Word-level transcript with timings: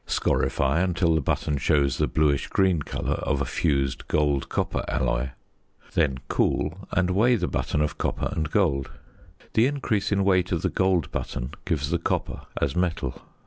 Scorify 0.07 0.79
until 0.83 1.13
the 1.13 1.21
button 1.21 1.57
shows 1.59 1.99
the 1.99 2.07
bluish 2.07 2.47
green 2.47 2.81
colour 2.81 3.17
of 3.17 3.39
a 3.39 3.45
fused 3.45 4.07
gold 4.07 4.49
copper 4.49 4.83
alloy. 4.87 5.29
Then 5.93 6.17
cool, 6.27 6.87
and 6.89 7.11
weigh 7.11 7.35
the 7.35 7.47
button 7.47 7.81
of 7.83 7.99
copper 7.99 8.29
and 8.31 8.49
gold. 8.49 8.89
The 9.53 9.67
increase 9.67 10.11
in 10.11 10.23
weight 10.23 10.51
of 10.51 10.63
the 10.63 10.69
gold 10.69 11.11
button 11.11 11.51
gives 11.65 11.91
the 11.91 11.99
copper 11.99 12.41
as 12.59 12.75
metal. 12.75 13.21